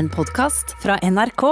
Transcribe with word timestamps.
En 0.00 0.08
podkast 0.08 0.70
fra 0.80 0.94
NRK. 1.04 1.42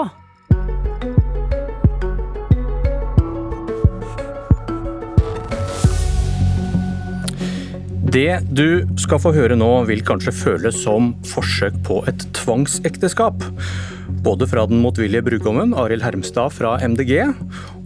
Det 8.08 8.38
du 8.48 8.86
skal 8.96 9.20
få 9.20 9.34
høre 9.36 9.58
nå 9.58 9.68
vil 9.90 10.00
kanskje 10.00 10.32
føles 10.32 10.78
som 10.80 11.10
forsøk 11.28 11.76
på 11.84 11.98
et 12.08 12.24
tvangsekteskap. 12.38 13.44
Både 14.24 14.48
fra 14.48 14.64
den 14.70 14.80
motvillige 14.80 15.26
brudgommen 15.28 15.76
Arild 15.76 16.06
Hermstad 16.06 16.56
fra 16.56 16.78
MDG, 16.80 17.18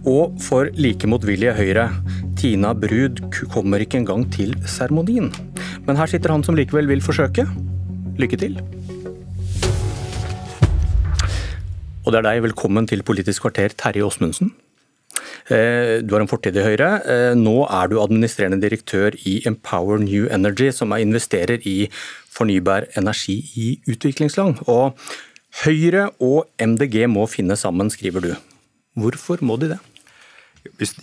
og 0.07 0.39
for 0.47 0.71
like 0.79 1.11
motvillige 1.11 1.57
Høyre. 1.59 1.89
Tina 2.39 2.71
Brud 2.71 3.19
kommer 3.51 3.83
ikke 3.83 3.99
engang 3.99 4.29
til 4.31 4.55
seremonien. 4.63 5.27
Men 5.83 5.99
her 5.99 6.07
sitter 6.07 6.31
han 6.31 6.47
som 6.47 6.55
likevel 6.55 6.87
vil 6.95 7.03
forsøke. 7.03 7.49
Lykke 8.15 8.39
til. 8.39 8.61
Og 12.03 12.11
det 12.11 12.19
er 12.19 12.25
deg, 12.25 12.41
velkommen 12.43 12.87
til 12.89 12.99
Politisk 13.07 13.45
kvarter, 13.45 13.71
Terje 13.79 14.03
Åsmundsen. 14.03 14.49
Eh, 15.47 16.01
du 16.03 16.11
har 16.11 16.23
en 16.23 16.27
fortid 16.27 16.57
i 16.59 16.65
Høyre. 16.65 16.89
Eh, 17.07 17.35
nå 17.39 17.61
er 17.63 17.87
du 17.87 18.01
administrerende 18.01 18.59
direktør 18.59 19.15
i 19.23 19.37
Empower 19.47 20.01
New 20.03 20.27
Energy, 20.27 20.67
som 20.75 20.91
er 20.91 21.05
investerer 21.05 21.63
i 21.63 21.87
fornybar 22.33 22.89
energi 22.99 23.37
i 23.55 23.69
utviklingsland. 23.87 24.65
Og 24.67 24.99
Høyre 25.63 26.09
og 26.19 26.49
MDG 26.59 27.05
må 27.07 27.23
finne 27.31 27.55
sammen, 27.55 27.91
skriver 27.93 28.25
du. 28.25 28.33
Hvorfor 28.99 29.39
må 29.39 29.55
de 29.61 29.71
det? 29.75 29.79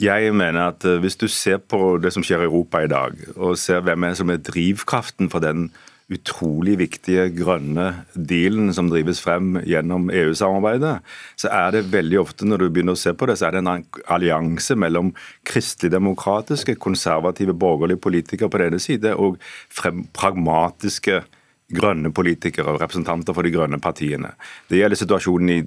Jeg 0.01 0.35
mener 0.35 0.69
at 0.69 0.85
eh, 0.85 1.01
Hvis 1.01 1.17
du 1.17 1.29
ser 1.29 1.65
på 1.65 1.97
det 1.97 2.13
som 2.13 2.25
skjer 2.25 2.45
i 2.45 2.51
Europa 2.51 2.85
i 2.85 2.93
dag, 2.93 3.17
og 3.37 3.57
ser 3.57 3.81
hvem 3.81 4.05
er 4.05 4.21
som 4.21 4.29
er 4.29 4.45
drivkraften 4.45 5.33
for 5.33 5.41
den 5.41 5.71
utrolig 6.11 6.77
viktige 6.81 7.29
grønne 7.35 7.87
dealen 8.15 8.73
som 8.75 8.91
drives 8.91 9.21
frem 9.23 9.61
gjennom 9.63 10.09
EU-samarbeidet, 10.11 10.99
så 11.39 11.51
er 11.55 11.77
det 11.77 11.85
veldig 11.93 12.21
ofte 12.23 12.49
når 12.49 12.65
du 12.65 12.69
begynner 12.69 12.99
å 12.99 13.01
se 13.01 13.15
på 13.15 13.29
det, 13.31 13.39
så 13.39 13.49
er 13.49 13.57
det 13.57 13.63
en 13.63 13.85
allianse 14.11 14.77
mellom 14.79 15.13
kristelig-demokratiske, 15.49 16.77
konservative, 16.83 17.55
borgerlige 17.55 18.03
politikere 18.03 18.51
på 18.51 18.61
den 18.61 18.73
ene 18.73 18.83
side 18.83 19.15
og 19.15 19.39
pragmatiske 20.17 21.23
grønne 21.75 22.13
politikere 22.15 22.73
og 22.73 22.81
representanter 22.83 23.37
for 23.37 23.47
de 23.47 23.53
grønne 23.55 23.81
partiene. 23.83 24.33
Det 24.71 24.81
gjelder 24.81 25.01
situasjonen 25.01 25.53
i 25.55 25.59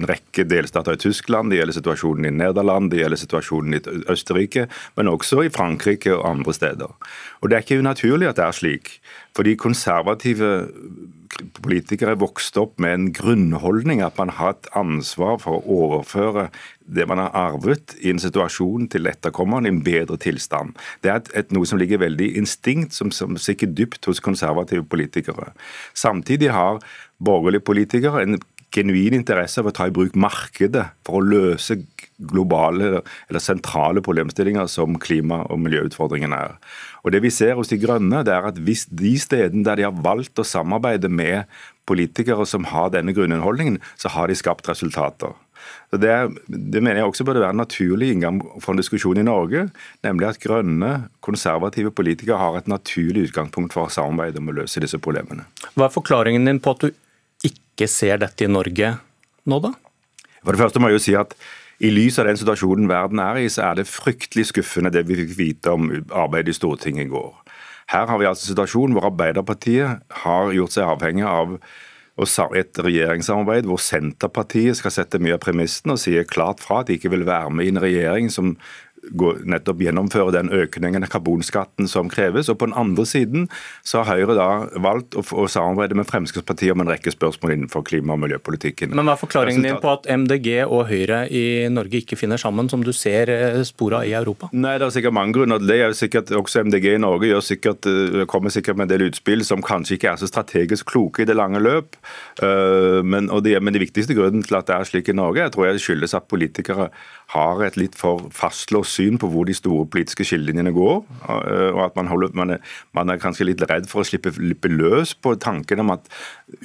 en 0.00 0.08
rekke 0.10 0.46
delstater 0.48 0.96
i 0.96 1.02
Tyskland, 1.02 1.50
det 1.50 1.60
gjelder 1.60 1.78
situasjonen 1.78 2.30
i 2.30 2.34
Nederland, 2.40 2.90
det 2.92 3.02
gjelder 3.02 3.20
situasjonen 3.20 3.78
i 3.78 3.82
Østerrike, 4.12 4.66
men 4.96 5.12
også 5.12 5.44
i 5.46 5.52
Frankrike 5.54 6.14
og 6.16 6.26
andre 6.30 6.56
steder. 6.56 6.92
Og 7.40 7.50
Det 7.50 7.56
er 7.56 7.64
ikke 7.64 7.80
unaturlig 7.82 8.28
at 8.28 8.36
det 8.36 8.44
er 8.44 8.56
slik. 8.56 9.00
Fordi 9.36 9.54
konservative 9.54 10.68
politikere 11.62 12.18
vokste 12.18 12.64
opp 12.64 12.80
med 12.82 12.94
en 12.94 13.08
grunnholdning 13.14 14.02
at 14.02 14.18
man 14.18 14.32
har 14.34 14.56
et 14.56 14.70
ansvar 14.76 15.38
for 15.42 15.60
å 15.60 15.76
overføre 15.86 16.48
det 16.90 17.06
man 17.08 17.22
har 17.22 17.34
arvet 17.36 17.94
i 18.00 18.12
en 18.12 18.22
situasjon 18.22 18.88
til 18.92 19.08
etterkommeren 19.10 19.68
i 19.68 19.72
en 19.72 19.82
bedre 19.86 20.18
tilstand. 20.20 20.74
Det 21.04 21.12
er 21.12 21.20
et, 21.22 21.32
et, 21.42 21.52
noe 21.54 21.68
som 21.68 21.80
ligger 21.80 22.02
veldig 22.02 22.32
instinkt, 22.40 22.96
som, 22.96 23.12
som 23.14 23.38
sikkert 23.40 23.76
dypt 23.78 24.10
hos 24.10 24.22
konservative 24.24 24.86
politikere. 24.90 25.52
Samtidig 25.94 26.52
har 26.54 26.82
borgerlige 27.20 27.66
politikere 27.66 28.24
en 28.24 28.40
genuin 28.70 29.16
interesse 29.16 29.60
av 29.60 29.68
å 29.68 29.74
ta 29.74 29.88
i 29.88 29.94
bruk 29.94 30.14
markedet 30.18 30.84
for 31.06 31.18
å 31.18 31.26
løse 31.26 31.80
globale 32.30 33.00
eller 33.00 33.42
sentrale 33.42 34.02
problemstillinger 34.04 34.68
som 34.70 34.98
klima- 35.02 35.42
og 35.50 35.58
miljøutfordringene 35.64 36.38
er. 36.38 36.56
Og 37.02 37.12
Det 37.12 37.22
vi 37.24 37.30
ser 37.30 37.56
hos 37.58 37.68
De 37.68 37.78
grønne, 37.78 38.22
det 38.24 38.34
er 38.34 38.46
at 38.46 38.58
hvis 38.58 38.86
de 38.86 39.16
stedene 39.18 39.64
der 39.64 39.76
de 39.76 39.88
har 39.88 40.02
valgt 40.04 40.38
å 40.38 40.46
samarbeide 40.46 41.08
med 41.08 41.44
politikere 41.86 42.46
som 42.46 42.64
har 42.64 42.90
denne 42.90 43.12
grunninnholdningen, 43.12 43.80
så 43.96 44.08
har 44.08 44.28
de 44.28 44.38
skapt 44.38 44.68
resultater. 44.68 45.34
Det, 45.90 46.14
det, 46.46 46.80
mener 46.80 47.00
jeg 47.00 47.10
også 47.10 47.26
burde 47.26 47.42
være 47.42 47.54
en 47.56 47.62
naturlig 47.64 48.12
inngang 48.14 48.40
for 48.62 48.72
en 48.72 48.80
diskusjon 48.80 49.18
i 49.18 49.26
Norge, 49.26 49.66
nemlig 50.06 50.28
at 50.28 50.40
grønne, 50.42 50.90
konservative 51.24 51.90
politikere 51.90 52.38
har 52.38 52.58
et 52.60 52.70
naturlig 52.70 53.28
utgangspunkt 53.30 53.74
for 53.74 53.88
å 53.88 53.94
samarbeide 53.94 54.38
om 54.42 54.52
å 54.52 54.58
løse 54.62 54.82
disse 54.82 55.00
problemene. 55.02 55.48
Hva 55.74 55.88
er 55.88 55.94
forklaringen 55.96 56.46
din 56.46 56.62
på 56.62 56.76
at 56.76 56.86
du 56.86 57.48
ikke 57.50 57.90
ser 57.90 58.22
dette 58.22 58.46
i 58.46 58.52
Norge 58.52 58.94
nå, 59.50 59.62
da? 59.64 59.74
For 60.44 60.54
det 60.54 60.62
første 60.62 60.80
må 60.80 60.90
jeg 60.90 61.00
jo 61.00 61.04
si 61.08 61.18
at 61.18 61.34
i 61.80 61.90
lys 61.92 62.18
av 62.20 62.28
den 62.28 62.36
situasjonen 62.36 62.88
verden 62.90 63.20
er 63.24 63.40
i, 63.40 63.48
så 63.48 63.70
er 63.70 63.80
det 63.80 63.88
fryktelig 63.88 64.50
skuffende 64.50 64.92
det 64.92 65.06
vi 65.08 65.16
fikk 65.22 65.32
vite 65.38 65.72
om 65.72 65.88
arbeidet 66.12 66.52
i 66.52 66.58
Stortinget 66.58 67.08
i 67.08 67.12
går. 67.12 67.32
Her 67.90 68.06
har 68.06 68.20
vi 68.20 68.28
altså 68.28 68.46
en 68.46 68.52
situasjon 68.52 68.92
hvor 68.94 69.08
Arbeiderpartiet 69.08 70.04
har 70.22 70.52
gjort 70.54 70.76
seg 70.76 70.86
avhengig 70.92 71.24
av 71.26 71.56
et 72.18 72.78
regjeringssamarbeid 72.84 73.68
hvor 73.68 73.80
Senterpartiet 73.80 74.76
skal 74.76 74.92
sette 74.92 75.20
mye 75.22 75.36
av 75.36 75.44
premissen 75.44 75.92
og 75.94 76.00
sier 76.02 76.26
klart 76.28 76.60
fra 76.60 76.80
at 76.80 76.90
de 76.90 76.98
ikke 76.98 77.12
vil 77.14 77.26
være 77.28 77.50
med 77.50 77.64
i 77.64 77.72
en 77.72 77.82
regjering 77.82 78.30
som 78.30 78.56
nettopp 79.00 79.80
gjennomføre 79.82 80.34
den 80.34 80.50
økningen 80.54 81.04
av 81.04 81.10
karbonskatten 81.12 81.88
som 81.88 82.10
kreves. 82.12 82.50
Og 82.52 82.58
på 82.60 82.68
den 82.68 82.76
andre 82.78 83.06
siden 83.08 83.48
så 83.86 84.04
har 84.04 84.20
Høyre 84.20 84.36
da 84.36 84.48
valgt 84.82 85.16
å, 85.16 85.22
å 85.22 85.46
samarbeide 85.50 85.96
med 85.98 86.08
Fremskrittspartiet 86.10 86.74
om 86.74 86.84
en 86.84 86.90
rekke 86.90 87.12
spørsmål 87.14 87.54
innenfor 87.54 87.84
klima- 87.86 88.16
og 88.16 88.24
miljøpolitikken. 88.24 88.94
Men 88.94 89.08
Hva 89.08 89.16
er 89.16 89.22
forklaringen 89.22 89.64
din 89.66 89.80
på 89.80 89.92
at 89.92 90.08
MDG 90.10 90.50
og 90.66 90.88
Høyre 90.90 91.22
i 91.30 91.44
Norge 91.72 92.02
ikke 92.02 92.18
finner 92.18 92.40
sammen, 92.40 92.68
som 92.72 92.84
du 92.84 92.92
ser 92.96 93.30
spora 93.68 94.02
i 94.06 94.14
Europa? 94.16 94.50
Nei, 94.52 94.76
Det 94.78 94.88
er 94.88 94.96
sikkert 94.98 95.16
mange 95.16 95.36
grunner 95.36 95.60
til 95.60 95.70
det. 95.70 95.78
Er 95.80 95.96
sikkert, 95.96 96.32
også 96.36 96.64
MDG 96.66 96.94
i 96.94 97.00
Norge 97.00 97.40
sikkert, 97.44 97.86
eh, 97.86 98.26
kommer 98.30 98.50
sikkert 98.50 98.76
med 98.76 98.88
en 98.88 98.94
del 98.94 99.08
utspill 99.08 99.44
som 99.44 99.62
kanskje 99.62 99.96
ikke 99.96 100.12
er 100.12 100.20
så 100.20 100.28
strategisk 100.28 100.90
kloke 100.92 101.22
i 101.22 101.28
det 101.28 101.36
lange 101.36 101.60
løp. 101.62 101.96
Eh, 102.42 103.00
men, 103.02 103.30
det, 103.42 103.56
men 103.62 103.74
det 103.74 103.84
viktigste 103.86 104.16
grunnen 104.16 104.44
til 104.44 104.58
at 104.58 104.68
det 104.68 104.76
er 104.76 104.88
slik 104.88 105.08
i 105.08 105.16
Norge, 105.16 105.42
jeg 105.44 105.54
tror 105.54 105.70
jeg 105.70 105.84
skyldes 105.84 106.16
at 106.16 106.28
politikere 106.30 106.90
har 107.30 107.60
et 107.62 107.76
litt 107.78 107.94
for 107.98 108.24
fastlåst 108.34 108.96
syn 108.98 109.18
på 109.20 109.28
hvor 109.30 109.46
de 109.46 109.54
store 109.54 109.86
politiske 109.90 110.24
skillelinjene 110.26 110.72
går. 110.74 110.96
Eh, 111.30 111.68
og 111.70 111.82
at 111.84 111.98
man, 111.98 112.08
holder, 112.10 112.32
man, 112.34 112.54
er, 112.56 112.72
man, 112.96 113.12
er, 113.12 113.20
kanskje 113.22 113.46
litt 113.46 113.62
redd 113.70 113.86
for 113.90 114.02
å 114.02 114.06
slippe, 114.08 114.32
slippe 114.34 114.70
løs 114.72 115.12
på 115.14 115.36
tanken 115.38 115.84
om 115.84 115.92
at 115.94 116.10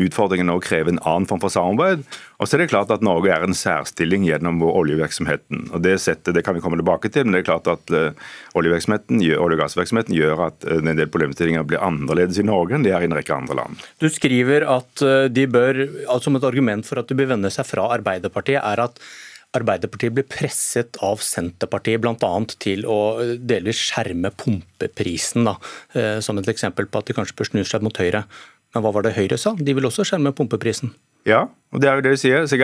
utfordringen 0.02 0.50
nå 0.50 0.58
krever 0.66 0.96
en 0.96 1.02
annen 1.04 1.28
form 1.30 1.44
for 1.44 1.54
samarbeid. 1.54 2.02
Og 2.40 2.50
så 2.50 2.58
er 2.58 2.64
det 2.64 2.72
klart 2.72 2.94
at 2.94 3.06
Norge 3.06 3.30
er 3.34 3.46
en 3.46 3.58
særstilling 3.58 4.26
gjennom 4.26 4.58
vår 4.64 4.80
oljevirksomheten. 4.82 5.70
og 5.70 5.86
Det 5.86 6.00
setter, 6.02 6.34
det 6.34 6.46
kan 6.48 6.58
vi 6.58 6.64
komme 6.66 6.82
tilbake 6.82 7.14
til, 7.14 7.28
men 7.28 7.38
det 7.38 7.44
er 7.44 7.50
klart 7.52 7.70
at 7.70 7.94
uh, 7.94 8.34
oljevirksomheten, 8.58 9.22
olje- 9.22 9.60
og 9.60 9.62
gassvirksomheten 9.62 10.18
gjør 10.18 10.48
at 10.50 10.66
uh, 10.66 10.80
en 10.82 10.98
del 10.98 11.12
problemstillinger 11.14 11.68
blir 11.70 11.84
annerledes 11.86 12.42
i 12.42 12.48
Norge 12.48 12.76
enn 12.76 12.84
de 12.88 12.92
er 12.96 13.06
i 13.06 13.10
en 13.10 13.16
rekke 13.16 13.38
andre 13.38 13.60
land. 13.62 13.86
Du 14.02 14.10
skriver 14.12 14.66
at 14.68 15.06
de 15.32 15.46
bør, 15.52 15.86
altså 16.10 16.26
som 16.28 16.40
et 16.40 16.48
argument 16.48 16.88
for 16.88 17.00
at 17.00 17.08
de 17.12 17.18
bør 17.18 17.36
vende 17.36 17.54
seg 17.54 17.68
fra 17.70 17.86
Arbeiderpartiet, 17.94 18.64
er 18.66 18.82
at 18.88 19.00
Arbeiderpartiet 19.56 20.16
ble 20.16 20.26
presset 20.28 20.98
av 21.06 21.22
Senterpartiet 21.24 22.02
bl.a. 22.04 22.34
til 22.60 22.86
å 22.90 23.00
delvis 23.38 23.80
skjerme 23.90 24.32
pumpeprisen, 24.36 25.48
da, 25.48 25.56
eh, 25.94 26.20
som 26.26 26.40
et 26.42 26.50
eksempel 26.52 26.90
på 26.90 27.02
at 27.02 27.10
de 27.10 27.18
kanskje 27.18 27.38
bør 27.38 27.52
snu 27.52 27.64
seg 27.64 27.86
mot 27.86 28.02
Høyre. 28.02 28.26
Men 28.76 28.84
hva 28.84 28.92
var 28.92 29.06
det 29.06 29.16
Høyre 29.16 29.38
sa? 29.40 29.54
De 29.56 29.76
vil 29.76 29.88
også 29.88 30.04
skjerme 30.08 30.34
pumpeprisen. 30.36 30.92
Ja, 31.26 31.48
og 31.74 31.82
det 31.82 31.90
er 31.90 31.98
jo 31.98 32.04
det 32.06 32.12
du 32.14 32.22
sier. 32.22 32.44
Så 32.46 32.58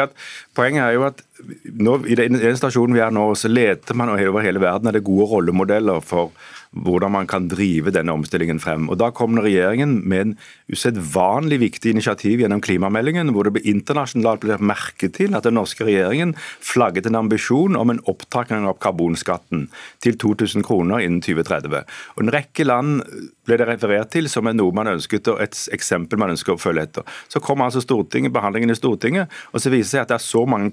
poenget 0.58 0.84
er 0.84 0.98
jo 0.98 1.08
at 1.08 1.24
nå, 1.64 1.98
i 2.08 2.18
den, 2.20 2.40
stasjonen 2.58 2.96
vi 2.98 3.04
er 3.04 3.14
nå, 3.14 3.28
så 3.36 3.52
leter 3.52 3.98
man 3.98 4.14
over 4.14 4.46
hele 4.46 4.62
verden 4.64 4.92
etter 4.92 5.06
gode 5.06 5.30
rollemodeller 5.32 6.02
for 6.06 6.34
hvordan 6.72 7.12
man 7.12 7.28
kan 7.28 7.50
drive 7.52 7.92
denne 7.92 8.14
omstillingen 8.16 8.60
frem. 8.60 8.88
Og 8.90 8.98
Da 8.98 9.10
kom 9.12 9.36
regjeringen 9.36 10.08
med 10.08 10.22
en 10.22 10.38
usedvanlig 10.72 11.60
viktig 11.60 11.92
initiativ 11.92 12.40
gjennom 12.40 12.62
klimameldingen, 12.62 13.34
hvor 13.34 13.44
det 13.44 13.54
ble 13.54 13.66
internasjonalt 13.68 14.46
ble 14.46 14.58
merke 14.60 15.10
til 15.12 15.36
at 15.36 15.44
den 15.44 15.58
norske 15.60 15.84
regjeringen 15.84 16.34
flagget 16.64 17.06
en 17.06 17.20
ambisjon 17.20 17.76
om 17.76 17.90
en 17.90 18.00
opptrapping 18.08 18.68
av 18.68 18.80
karbonskatten 18.80 19.68
til 20.00 20.16
2000 20.16 20.64
kroner 20.64 21.04
innen 21.04 21.22
2030. 21.22 21.84
Og 22.16 22.24
En 22.24 22.32
rekke 22.32 22.64
land 22.64 23.02
ble 23.46 23.58
det 23.58 23.68
referert 23.68 24.12
til 24.12 24.30
som 24.30 24.46
noe 24.46 24.72
man 24.72 24.88
ønsket, 24.88 25.28
og 25.28 25.42
et 25.42 25.58
eksempel 25.74 26.20
man 26.20 26.32
ønsker 26.32 26.56
å 26.56 26.62
følge 26.62 26.84
etter. 26.88 27.04
Så 27.28 27.42
kom 27.44 27.62
altså 27.62 27.82
Stortinget, 27.82 28.32
behandlingen 28.32 28.72
i 28.72 28.76
Stortinget, 28.76 29.28
og 29.52 29.60
så 29.60 29.70
viser 29.70 29.82
det 29.82 29.92
seg 29.92 30.02
at 30.02 30.12
det 30.14 30.20
er 30.20 30.24
så 30.24 30.46
mange 30.46 30.70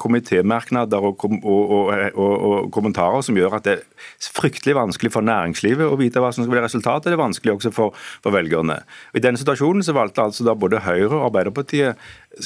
komitémerknader 0.58 0.98
og, 0.98 1.24
og, 1.44 1.92
og, 2.14 2.34
og 2.48 2.70
kommentarer 2.72 3.22
som 3.22 3.36
gjør 3.36 3.58
at 3.58 3.64
det 3.64 3.74
er 3.78 4.30
fryktelig 4.34 4.74
vanskelig 4.76 5.12
for 5.12 5.22
næringslivet 5.22 5.86
å 5.86 5.98
vite 5.98 6.20
hva 6.20 6.32
som 6.32 6.44
skal 6.44 6.54
bli 6.54 6.62
resultatet. 6.64 7.10
Det 7.10 7.16
er 7.16 7.22
vanskelig 7.22 7.54
også 7.54 7.72
for, 7.74 7.94
for 8.22 8.34
velgerne. 8.34 8.80
I 9.14 9.22
denne 9.22 9.38
situasjonen 9.38 9.82
så 9.82 9.94
valgte 9.96 10.22
altså 10.22 10.44
da 10.46 10.54
både 10.54 10.82
Høyre 10.84 11.14
og 11.14 11.28
Arbeiderpartiet 11.30 11.98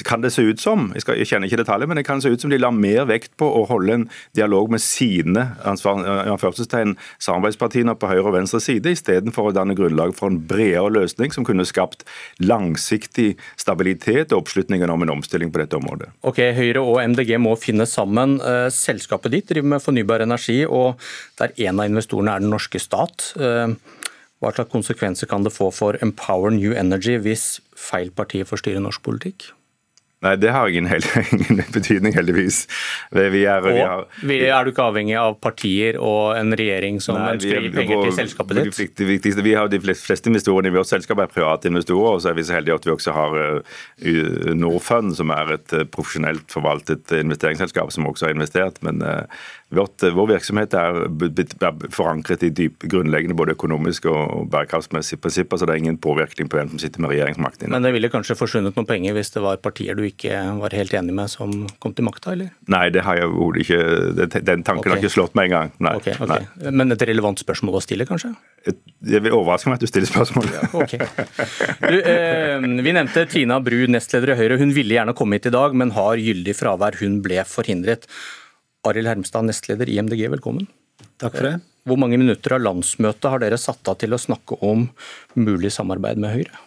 kan 0.07 0.23
det 0.23 0.31
se 0.33 0.45
ut 0.47 0.61
som 0.63 0.91
jeg, 0.95 1.03
skal, 1.05 1.19
jeg 1.21 1.29
kjenner 1.29 1.49
ikke 1.49 1.61
detaljer, 1.61 1.89
men 1.91 1.99
det 1.99 2.07
kan 2.07 2.23
se 2.23 2.31
ut 2.33 2.43
som 2.43 2.53
de 2.53 2.59
la 2.61 2.71
mer 2.75 3.05
vekt 3.11 3.35
på 3.41 3.45
å 3.45 3.65
holde 3.69 3.97
en 3.97 4.07
dialog 4.37 4.71
med 4.73 4.83
sine 4.83 5.45
samarbeidspartiene 5.63 7.97
på 7.99 8.11
høyre 8.11 8.29
og 8.31 8.37
venstre 8.37 8.61
side, 8.63 8.95
istedenfor 8.95 9.51
å 9.51 9.55
danne 9.57 9.77
grunnlag 9.79 10.15
for 10.17 10.33
en 10.33 10.41
bredere 10.49 10.93
løsning 10.95 11.35
som 11.35 11.47
kunne 11.47 11.67
skapt 11.69 12.07
langsiktig 12.43 13.33
stabilitet 13.61 14.33
og 14.33 14.45
oppslutningen 14.45 14.93
om 14.93 15.05
en 15.05 15.15
omstilling 15.19 15.53
på 15.53 15.63
dette 15.63 15.79
området. 15.79 16.13
Ok, 16.27 16.41
Høyre 16.57 16.85
og 16.85 17.01
MDG 17.03 17.37
må 17.43 17.55
finne 17.61 17.87
sammen. 17.89 18.39
Eh, 18.41 18.69
selskapet 18.73 19.35
ditt 19.35 19.51
driver 19.51 19.75
med 19.75 19.85
fornybar 19.85 20.25
energi, 20.25 20.63
og 20.67 21.01
der 21.41 21.55
en 21.69 21.83
av 21.83 21.91
investorene 21.91 22.37
er 22.37 22.45
den 22.45 22.55
norske 22.55 22.81
stat. 22.83 23.33
Eh, 23.37 23.75
hva 24.43 24.51
slags 24.51 24.73
konsekvenser 24.73 25.31
kan 25.31 25.45
det 25.47 25.55
få 25.55 25.71
for 25.75 25.99
Empower 26.03 26.55
New 26.55 26.75
Energy 26.75 27.19
hvis 27.23 27.61
feil 27.79 28.11
partier 28.15 28.49
får 28.49 28.65
styre 28.65 28.83
norsk 28.83 29.05
politikk? 29.07 29.53
Nei, 30.23 30.37
det 30.39 30.53
har 30.55 30.69
ingen, 30.71 30.87
ingen 31.35 31.63
betydning, 31.75 32.15
heldigvis. 32.15 32.61
Vi 33.11 33.43
er, 33.43 33.59
og, 33.59 33.67
vi 33.67 33.81
har, 33.83 34.05
vi, 34.23 34.37
er 34.47 34.65
du 34.65 34.71
ikke 34.71 34.85
avhengig 34.93 35.17
av 35.19 35.35
partier 35.43 35.99
og 35.99 36.37
en 36.39 36.55
regjering 36.59 37.01
som 37.03 37.19
nei, 37.19 37.33
ønsker 37.35 37.59
å 37.59 37.63
gi 37.65 37.73
penger 37.75 38.05
til 38.07 38.15
selskapet 38.21 38.61
ditt? 38.61 38.93
Det 39.03 39.09
viktigste, 39.09 39.43
vi 39.43 39.57
har 39.59 39.71
De 39.73 39.81
fleste 39.83 40.31
investorene 40.31 40.71
i 40.71 40.77
vårt 40.77 40.91
selskap 40.91 41.25
er 41.25 41.33
private 41.33 41.73
investorer, 41.73 42.19
og 42.19 42.23
så 42.23 42.31
er 42.31 42.39
vi 42.39 42.47
så 42.47 42.55
heldige 42.55 42.79
at 42.79 42.87
vi 42.87 42.95
også 42.95 43.17
har 43.17 43.35
uh, 43.41 44.53
Norfund, 44.55 45.17
som 45.19 45.35
er 45.35 45.57
et 45.57 45.75
uh, 45.75 45.83
profesjonelt 45.91 46.47
forvaltet 46.55 47.17
investeringsselskap 47.19 47.91
som 47.95 48.07
også 48.07 48.29
har 48.29 48.37
investert. 48.37 48.79
Men 48.87 49.03
uh, 49.03 49.27
vårt, 49.75 50.07
vår 50.07 50.31
virksomhet 50.37 50.79
er 50.79 51.01
forankret 51.91 52.47
i 52.47 52.53
dyp, 52.55 52.87
grunnleggende 52.93 53.35
både 53.39 53.57
økonomiske 53.57 54.07
og 54.07 54.47
bærekraftsmessige 54.55 55.19
prinsipper, 55.25 55.59
så 55.59 55.67
det 55.67 55.75
er 55.75 55.83
ingen 55.83 55.99
påvirkning 55.99 56.51
på 56.53 56.61
hvem 56.61 56.71
som 56.71 56.83
sitter 56.83 57.03
med 57.03 57.15
regjeringsmakten. 57.17 57.75
Men 57.75 57.83
det 57.83 57.95
ville 57.97 58.13
kanskje 58.13 58.39
forsvunnet 58.39 58.79
noen 58.79 58.87
penger 58.87 59.19
hvis 59.19 59.35
det 59.35 59.43
var 59.43 59.59
partier 59.65 59.99
du 59.99 60.05
ikke 60.05 60.12
var 60.61 60.75
helt 60.77 60.95
enig 60.95 61.15
med 61.15 61.31
som 61.31 61.53
kom 61.83 61.95
til 61.95 62.07
makta, 62.07 62.33
eller? 62.35 62.51
Nei, 62.73 62.89
det 62.95 63.05
har 63.07 63.19
jeg 63.19 63.29
overhodet 63.31 63.65
ikke. 63.65 63.79
Den 64.41 64.63
tanken 64.63 64.83
okay. 64.83 64.91
har 64.93 65.01
ikke 65.01 65.13
slått 65.13 65.37
meg 65.39 65.51
engang. 65.51 65.73
Nei. 65.83 65.95
Okay, 66.01 66.17
okay. 66.19 66.45
Nei. 66.45 66.73
Men 66.75 66.95
et 66.95 67.05
relevant 67.09 67.41
spørsmål 67.41 67.79
å 67.79 67.83
stille, 67.85 68.07
kanskje? 68.09 68.33
Jeg 68.67 69.25
vil 69.25 69.35
overraske 69.35 69.71
meg 69.71 69.81
at 69.81 69.85
du 69.85 69.91
stiller 69.91 70.11
spørsmål. 70.11 70.49
Ja. 70.53 70.69
Du, 71.83 71.99
eh, 71.99 72.69
vi 72.87 72.95
nevnte 72.95 73.27
Tina 73.31 73.59
Bru, 73.65 73.81
nestleder 73.91 74.35
i 74.35 74.39
Høyre. 74.39 74.61
Hun 74.61 74.75
ville 74.77 74.97
gjerne 74.97 75.17
komme 75.19 75.39
hit 75.39 75.51
i 75.51 75.55
dag, 75.55 75.75
men 75.79 75.95
har 75.97 76.21
gyldig 76.21 76.55
fravær. 76.59 77.01
Hun 77.03 77.21
ble 77.25 77.43
forhindret. 77.49 78.09
Arild 78.89 79.11
Hermstad, 79.11 79.47
nestleder 79.47 79.91
i 79.91 80.01
MDG, 80.03 80.27
velkommen. 80.33 80.67
Takk 81.23 81.37
for 81.39 81.49
det. 81.51 81.57
Hvor 81.89 81.99
mange 81.99 82.19
minutter 82.21 82.55
av 82.55 82.63
landsmøtet 82.63 83.31
har 83.31 83.43
dere 83.43 83.59
satt 83.59 83.89
av 83.91 83.99
til 83.99 84.15
å 84.15 84.21
snakke 84.21 84.59
om 84.63 84.87
mulig 85.39 85.73
samarbeid 85.75 86.21
med 86.23 86.37
Høyre? 86.37 86.63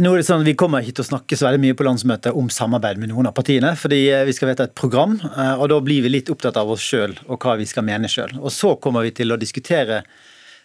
Nå 0.00 0.08
er 0.14 0.22
det 0.22 0.24
sånn, 0.24 0.44
Vi 0.46 0.54
kommer 0.56 0.80
ikke 0.80 0.96
til 0.96 1.04
å 1.04 1.10
snakke 1.10 1.36
så 1.36 1.50
veldig 1.50 1.60
mye 1.60 1.76
på 1.76 1.84
landsmøtet 1.84 2.32
om 2.32 2.46
samarbeid 2.48 2.96
med 2.96 3.10
noen 3.10 3.28
av 3.28 3.34
partiene. 3.36 3.74
fordi 3.76 4.08
eh, 4.08 4.24
Vi 4.24 4.32
skal 4.32 4.48
vedta 4.48 4.64
et 4.64 4.74
program, 4.74 5.18
eh, 5.20 5.54
og 5.60 5.68
da 5.68 5.80
blir 5.84 6.00
vi 6.02 6.14
litt 6.14 6.30
opptatt 6.32 6.56
av 6.56 6.70
oss 6.72 6.80
sjøl 6.80 7.12
og 7.26 7.36
hva 7.36 7.58
vi 7.60 7.66
skal 7.68 7.84
mene 7.84 8.08
sjøl. 8.08 8.32
Så 8.48 8.78
kommer 8.80 9.04
vi 9.04 9.12
til 9.12 9.32
å 9.32 9.36
diskutere 9.36 10.00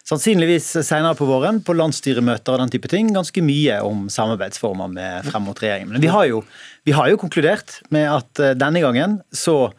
sannsynligvis 0.08 0.70
senere 0.80 1.12
på 1.18 1.28
våren, 1.28 1.60
på 1.60 1.76
landsstyremøter 1.76 2.54
og 2.54 2.62
den 2.62 2.72
type 2.72 2.88
ting, 2.88 3.12
ganske 3.12 3.44
mye 3.44 3.82
om 3.84 4.06
samarbeidsformer 4.08 4.88
med 4.96 5.28
frem 5.28 5.44
mot 5.44 5.60
regjeringen. 5.60 5.92
Men 5.92 6.06
vi 6.06 6.12
har, 6.14 6.24
jo, 6.30 6.40
vi 6.88 6.96
har 6.96 7.12
jo 7.12 7.20
konkludert 7.20 7.82
med 7.92 8.08
at 8.08 8.40
eh, 8.40 8.56
denne 8.56 8.80
gangen 8.80 9.20
så 9.28 9.74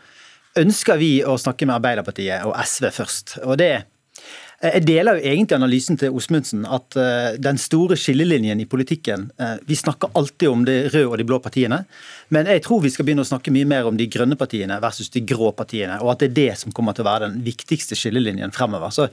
ønsker 0.60 1.02
vi 1.02 1.16
å 1.26 1.40
snakke 1.42 1.66
med 1.66 1.80
Arbeiderpartiet 1.80 2.46
og 2.46 2.54
SV 2.62 2.92
først. 2.94 3.40
og 3.42 3.58
det 3.58 3.74
er 3.80 3.89
jeg 4.60 4.84
deler 4.84 5.16
jo 5.16 5.24
egentlig 5.24 5.56
analysen 5.56 5.96
til 6.00 6.16
Osmundsen, 6.20 6.66
at 6.68 6.96
eh, 7.00 7.38
den 7.40 7.56
store 7.62 7.96
skillelinjen 7.96 8.60
i 8.60 8.66
politikken 8.68 9.30
eh, 9.40 9.54
Vi 9.64 9.78
snakker 9.80 10.12
alltid 10.20 10.50
om 10.50 10.66
de 10.68 10.76
røde 10.92 11.06
og 11.08 11.16
de 11.22 11.26
blå 11.28 11.38
partiene, 11.40 11.78
men 12.28 12.50
jeg 12.52 12.66
tror 12.66 12.82
vi 12.84 12.92
skal 12.92 13.08
begynne 13.08 13.24
å 13.24 13.30
snakke 13.30 13.54
mye 13.56 13.68
mer 13.70 13.88
om 13.88 13.96
de 13.96 14.10
grønne 14.12 14.36
partiene 14.40 14.76
versus 14.84 15.08
de 15.14 15.24
grå 15.24 15.54
partiene, 15.56 16.02
og 16.04 16.12
at 16.12 16.26
det 16.26 16.28
er 16.30 16.36
det 16.40 16.58
som 16.60 16.76
kommer 16.76 16.96
til 16.96 17.06
å 17.06 17.08
være 17.08 17.30
den 17.30 17.46
viktigste 17.46 17.96
skillelinjen 17.96 18.52
fremover. 18.56 18.92
Så 18.92 19.08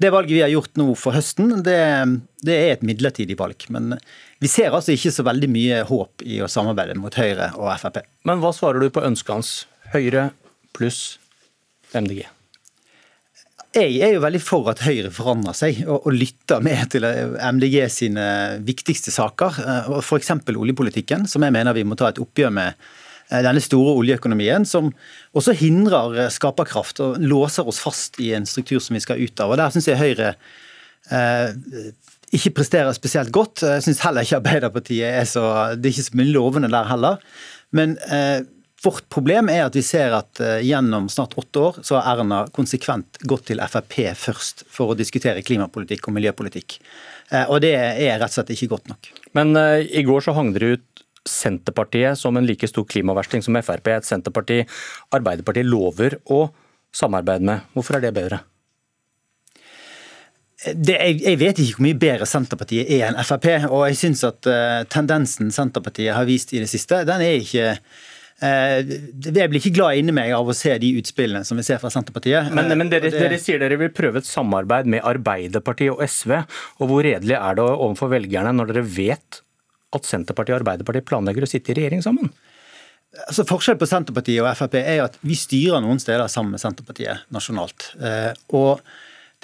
Det 0.00 0.12
valget 0.12 0.36
vi 0.36 0.44
har 0.44 0.52
gjort 0.52 0.80
nå 0.80 0.88
for 0.96 1.16
høsten, 1.16 1.52
det, 1.66 1.76
det 2.44 2.56
er 2.56 2.72
et 2.74 2.86
midlertidig 2.86 3.36
valg. 3.36 3.68
Men 3.72 3.98
vi 4.40 4.48
ser 4.48 4.72
altså 4.72 4.96
ikke 4.96 5.12
så 5.12 5.26
veldig 5.28 5.50
mye 5.52 5.82
håp 5.88 6.24
i 6.24 6.40
å 6.44 6.48
samarbeide 6.48 6.96
mot 7.00 7.16
Høyre 7.16 7.52
og 7.60 7.72
Frp. 7.80 8.00
Men 8.28 8.40
hva 8.40 8.52
svarer 8.56 8.80
du 8.80 8.88
på 8.92 9.04
ønsket 9.04 9.36
hans? 9.36 9.52
Høyre 9.92 10.30
pluss 10.76 11.18
MDG? 11.92 12.35
Jeg 13.76 13.98
er 14.00 14.14
jo 14.14 14.22
veldig 14.24 14.40
for 14.40 14.70
at 14.72 14.80
Høyre 14.86 15.10
forandrer 15.12 15.56
seg 15.56 15.82
og, 15.84 16.06
og 16.08 16.14
lytter 16.16 16.62
mer 16.64 16.86
til 16.88 17.04
eh, 17.04 17.34
MDG 17.52 17.74
sine 17.92 18.24
viktigste 18.64 19.12
saker. 19.12 19.58
Eh, 19.60 19.90
F.eks. 20.00 20.32
oljepolitikken, 20.48 21.26
som 21.28 21.44
jeg 21.44 21.52
mener 21.52 21.76
vi 21.76 21.84
må 21.84 21.98
ta 21.98 22.08
et 22.08 22.20
oppgjør 22.22 22.54
med 22.56 22.72
eh, 22.72 23.42
denne 23.44 23.60
store 23.60 23.92
oljeøkonomien, 24.00 24.64
som 24.64 24.88
også 25.36 25.52
hindrer 25.60 26.30
skaperkraft 26.32 27.04
og 27.04 27.20
låser 27.20 27.68
oss 27.68 27.82
fast 27.84 28.16
i 28.24 28.32
en 28.38 28.48
struktur 28.48 28.80
som 28.80 28.96
vi 28.96 29.04
skal 29.04 29.20
ut 29.20 29.44
av. 29.44 29.52
Og 29.52 29.60
Der 29.60 29.76
syns 29.76 29.90
jeg 29.90 30.00
Høyre 30.00 30.32
eh, 31.12 31.92
ikke 32.36 32.56
presterer 32.56 32.96
spesielt 32.96 33.34
godt. 33.34 33.66
Jeg 33.66 33.84
syns 33.84 34.00
heller 34.06 34.24
ikke 34.24 34.40
Arbeiderpartiet 34.40 35.20
er 35.20 35.28
så 35.28 35.76
Det 35.76 35.90
er 35.90 35.98
ikke 35.98 36.08
så 36.08 36.20
mye 36.22 36.32
lovende 36.32 36.72
der 36.72 36.88
heller. 36.88 37.20
Men 37.76 37.98
eh, 38.08 38.40
Vårt 38.84 39.06
problem 39.08 39.48
er 39.48 39.62
at 39.64 39.76
vi 39.76 39.82
ser 39.84 40.12
at 40.12 40.40
uh, 40.42 40.58
gjennom 40.60 41.08
snart 41.08 41.36
åtte 41.40 41.62
år 41.62 41.78
så 41.86 41.96
har 41.96 42.18
Erna 42.20 42.42
konsekvent 42.52 43.22
gått 43.24 43.46
til 43.48 43.62
Frp 43.72 43.96
først 44.20 44.66
for 44.72 44.92
å 44.92 44.96
diskutere 44.98 45.44
klimapolitikk 45.44 46.10
og 46.10 46.16
miljøpolitikk. 46.18 46.76
Uh, 47.32 47.46
og 47.46 47.62
det 47.64 47.72
er 47.78 48.18
rett 48.20 48.28
og 48.28 48.34
slett 48.34 48.52
ikke 48.52 48.74
godt 48.74 48.90
nok. 48.92 49.08
Men 49.38 49.56
uh, 49.56 49.80
i 49.80 50.04
går 50.04 50.26
så 50.26 50.34
hang 50.36 50.52
dere 50.54 50.76
ut 50.76 51.04
Senterpartiet 51.26 52.20
som 52.20 52.36
en 52.36 52.46
like 52.46 52.68
stor 52.68 52.84
klimaversting 52.86 53.42
som 53.42 53.56
Frp. 53.56 53.88
Et 53.96 54.06
Senterparti 54.06 54.58
Arbeiderpartiet 55.16 55.66
lover 55.66 56.18
å 56.28 56.44
samarbeide 56.94 57.48
med. 57.48 57.64
Hvorfor 57.72 57.96
er 57.96 58.04
det 58.04 58.12
bedre? 58.16 58.42
Det, 60.66 60.94
jeg, 60.94 61.16
jeg, 61.22 61.38
vet 61.40 61.58
ikke 61.62 61.78
hvor 61.78 61.86
mye 61.86 61.98
bedre 62.04 62.28
Senterpartiet 62.28 62.92
er 62.92 63.08
enn 63.08 63.18
Frp. 63.24 63.48
Og 63.70 63.88
jeg 63.88 63.98
syns 64.04 64.22
at 64.28 64.46
tendensen 64.92 65.50
Senterpartiet 65.54 66.14
har 66.14 66.28
vist 66.28 66.54
i 66.54 66.62
det 66.62 66.70
siste, 66.70 67.02
den 67.08 67.24
er 67.24 67.40
ikke 67.40 67.72
Eh, 67.74 68.15
jeg 68.36 69.48
blir 69.48 69.62
ikke 69.62 69.72
glad 69.78 69.96
inni 69.96 70.12
meg 70.12 70.34
av 70.36 70.48
å 70.48 70.56
se 70.56 70.74
de 70.80 70.90
utspillene 71.00 71.40
som 71.48 71.56
vi 71.56 71.64
ser 71.64 71.80
fra 71.80 71.88
Senterpartiet. 71.92 72.50
Men, 72.52 72.68
men 72.76 72.90
dere, 72.92 73.08
det... 73.08 73.16
dere, 73.16 73.38
sier 73.40 73.62
dere 73.62 73.78
vil 73.80 73.94
prøve 73.96 74.20
et 74.20 74.28
samarbeid 74.28 74.90
med 74.92 75.06
Arbeiderpartiet 75.08 75.94
og 75.94 76.02
SV. 76.04 76.34
og 76.76 76.90
Hvor 76.90 77.06
redelig 77.06 77.38
er 77.38 77.56
det 77.56 77.64
overfor 77.64 78.12
velgerne 78.12 78.52
når 78.58 78.74
dere 78.74 78.84
vet 78.98 79.40
at 79.96 80.08
Senterpartiet 80.08 80.58
og 80.58 80.60
Arbeiderpartiet 80.60 81.08
planlegger 81.08 81.46
å 81.46 81.50
sitte 81.50 81.72
i 81.72 81.78
regjering 81.80 82.04
sammen? 82.04 82.28
Altså 83.24 83.46
Forskjellen 83.48 83.80
på 83.80 83.88
Senterpartiet 83.88 84.42
og 84.42 84.52
Frp 84.58 84.76
er 84.82 85.04
at 85.06 85.16
vi 85.24 85.36
styrer 85.38 85.80
noen 85.80 86.00
steder 86.02 86.28
sammen 86.28 86.58
med 86.58 86.60
Senterpartiet 86.60 87.24
nasjonalt. 87.32 87.92
Eh, 87.96 88.32
og 88.58 88.84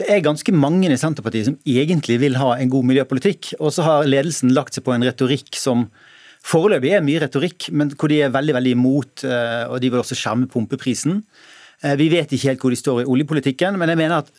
det 0.01 0.09
er 0.13 0.25
ganske 0.25 0.53
mange 0.53 0.91
i 0.93 1.01
Senterpartiet 1.01 1.49
som 1.49 1.59
egentlig 1.69 2.19
vil 2.21 2.37
ha 2.41 2.55
en 2.59 2.73
god 2.73 2.89
miljøpolitikk. 2.93 3.55
Og 3.61 3.73
så 3.73 3.85
har 3.87 4.09
ledelsen 4.09 4.53
lagt 4.57 4.77
seg 4.77 4.85
på 4.85 4.93
en 4.93 5.05
retorikk 5.09 5.57
som 5.57 5.89
Foreløpig 6.47 6.95
er 6.97 7.05
mye 7.07 7.23
retorikk, 7.23 7.69
men 7.71 7.93
hvor 7.95 8.11
de 8.11 8.23
er 8.25 8.33
veldig 8.35 8.57
veldig 8.57 8.73
imot, 8.75 9.25
eh, 9.27 9.65
og 9.71 9.79
de 9.83 9.91
vil 9.93 10.03
også 10.03 10.19
skjerme 10.19 10.49
pumpeprisen. 10.51 11.21
Eh, 11.83 11.95
vi 12.01 12.09
vet 12.13 12.33
ikke 12.33 12.51
helt 12.51 12.65
hvor 12.65 12.75
de 12.75 12.81
står 12.81 13.03
i 13.03 13.11
oljepolitikken, 13.11 13.79
men 13.79 13.93
jeg 13.93 14.01
mener 14.01 14.23
at 14.23 14.33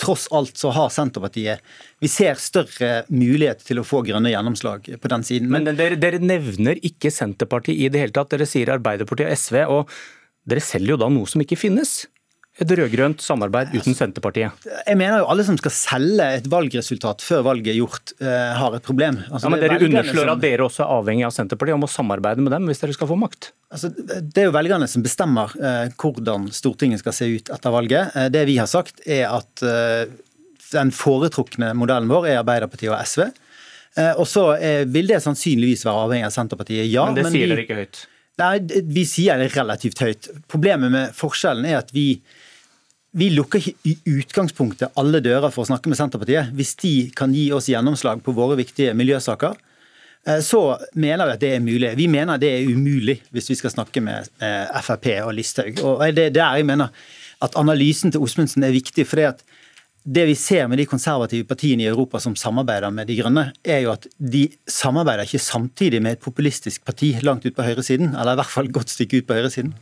tross 0.00 0.24
alt 0.32 0.56
så 0.56 0.70
har 0.72 0.88
Senterpartiet 0.88 1.60
Vi 2.00 2.08
ser 2.08 2.38
større 2.40 3.02
mulighet 3.12 3.60
til 3.66 3.82
å 3.82 3.84
få 3.84 4.00
grønne 4.06 4.32
gjennomslag 4.32 4.88
på 4.98 5.10
den 5.12 5.26
siden. 5.26 5.50
Men, 5.52 5.68
men 5.68 5.76
dere, 5.78 6.00
dere, 6.00 6.22
nevner 6.22 6.80
ikke 6.80 7.12
Senterpartiet 7.12 7.76
i 7.76 7.92
det 7.92 8.06
hele 8.06 8.16
tatt. 8.16 8.32
Dere 8.32 8.48
sier 8.48 8.72
Arbeiderpartiet 8.72 9.28
og 9.28 9.36
SV, 9.36 9.60
og 9.68 9.92
dere 10.48 10.64
selger 10.64 10.96
jo 10.96 11.02
da 11.04 11.12
noe 11.12 11.28
som 11.28 11.44
ikke 11.44 11.60
finnes 11.60 12.00
et 12.60 12.72
rød-grønt 12.76 13.22
samarbeid 13.24 13.70
uten 13.72 13.94
Senterpartiet? 13.96 14.64
Jeg 14.68 14.98
mener 15.00 15.22
jo 15.22 15.28
alle 15.32 15.44
som 15.46 15.56
skal 15.56 15.72
selge 15.72 16.26
et 16.36 16.48
valgresultat 16.52 17.24
før 17.24 17.46
valget 17.46 17.72
er 17.72 17.78
gjort, 17.78 18.12
uh, 18.20 18.52
har 18.58 18.76
et 18.76 18.84
problem. 18.84 19.22
Altså, 19.30 19.46
ja, 19.46 19.52
men 19.54 19.62
Dere 19.62 19.78
underslår 19.86 20.26
som... 20.26 20.32
at 20.34 20.42
dere 20.44 20.66
også 20.66 20.84
er 20.84 20.92
avhengig 20.98 21.24
av 21.28 21.32
Senterpartiet 21.32 21.78
og 21.78 21.82
må 21.86 21.88
samarbeide 21.88 22.44
med 22.44 22.52
dem 22.52 22.68
hvis 22.68 22.84
dere 22.84 22.96
skal 22.96 23.08
få 23.08 23.16
makt? 23.22 23.52
Altså, 23.72 23.88
det 23.96 24.44
er 24.44 24.50
jo 24.50 24.56
velgerne 24.58 24.90
som 24.90 25.04
bestemmer 25.06 25.56
uh, 25.56 25.86
hvordan 25.96 26.50
Stortinget 26.52 27.00
skal 27.00 27.16
se 27.16 27.30
ut 27.32 27.52
etter 27.56 27.72
valget. 27.78 28.12
Uh, 28.12 28.28
det 28.34 28.44
vi 28.50 28.58
har 28.60 28.68
sagt 28.68 29.00
er 29.08 29.24
at 29.32 29.64
den 30.72 30.92
foretrukne 30.96 31.72
modellen 31.76 32.08
vår 32.08 32.30
er 32.30 32.38
Arbeiderpartiet 32.40 32.92
og 32.92 33.00
SV. 33.04 33.26
Og 34.16 34.24
så 34.24 34.46
vil 34.88 35.10
det 35.10 35.18
sannsynligvis 35.20 35.82
være 35.84 36.04
avhengig 36.06 36.24
av 36.30 36.32
Senterpartiet, 36.32 36.86
ja. 36.88 37.04
Men 37.04 37.18
det 37.18 37.26
men 37.26 37.34
sier 37.34 37.44
vi... 37.44 37.50
dere 37.52 37.64
ikke 37.66 37.76
høyt? 37.76 38.00
Nei, 38.40 38.54
vi 38.88 39.04
sier 39.06 39.40
det 39.40 39.50
relativt 39.52 40.00
høyt. 40.00 40.30
Problemet 40.50 40.92
med 40.92 41.12
forskjellen 41.16 41.68
er 41.68 41.82
at 41.82 41.92
vi 41.94 42.06
vi 43.12 43.26
lukker 43.28 43.60
i 43.60 43.92
utgangspunktet 44.08 44.94
alle 44.96 45.18
dører 45.20 45.52
for 45.52 45.66
å 45.66 45.68
snakke 45.68 45.90
med 45.92 45.98
Senterpartiet. 45.98 46.48
Hvis 46.56 46.70
de 46.80 46.92
kan 47.12 47.34
gi 47.36 47.50
oss 47.52 47.68
gjennomslag 47.68 48.22
på 48.24 48.32
våre 48.32 48.56
viktige 48.56 48.94
miljøsaker, 48.96 49.52
eh, 50.24 50.40
så 50.40 50.78
mener 50.96 51.28
vi 51.28 51.34
at 51.34 51.42
det 51.42 51.50
er 51.52 51.60
mulig. 51.60 51.90
Vi 51.98 52.06
mener 52.08 52.40
det 52.40 52.48
er 52.54 52.70
umulig 52.72 53.18
hvis 53.28 53.50
vi 53.52 53.58
skal 53.60 53.74
snakke 53.74 54.00
med 54.00 54.30
Frp 54.40 55.10
og 55.26 55.34
Listhaug. 55.36 55.82
Og 55.84 56.00
Det 56.16 56.30
er 56.30 56.38
der 56.38 56.56
jeg 56.56 56.70
mener 56.70 56.88
at 57.42 57.58
analysen 57.60 58.10
til 58.14 58.24
Osmundsen 58.24 58.64
er 58.64 58.72
viktig. 58.72 59.06
for 59.06 59.16
det 59.16 59.28
at 59.28 59.44
det 60.02 60.24
vi 60.26 60.34
ser 60.38 60.66
med 60.70 60.80
de 60.80 60.86
konservative 60.90 61.46
partiene 61.46 61.84
i 61.84 61.90
Europa 61.90 62.20
som 62.20 62.34
samarbeider 62.38 62.90
med 62.90 63.06
De 63.06 63.16
grønne, 63.20 63.46
er 63.62 63.84
jo 63.84 63.92
at 63.94 64.08
de 64.18 64.48
samarbeider 64.66 65.28
ikke 65.28 65.42
samtidig 65.42 66.02
med 66.02 66.18
et 66.18 66.24
populistisk 66.24 66.84
parti 66.84 67.14
langt 67.22 67.46
ut 67.46 67.54
på 67.54 67.66
høyresiden, 67.66 68.16
eller 68.16 68.34
i 68.34 68.42
hvert 68.42 68.54
fall 68.54 68.70
et 68.70 68.74
godt 68.74 68.90
stykke 68.90 69.22
ut 69.22 69.28
på 69.28 69.38
høyresiden. 69.38 69.74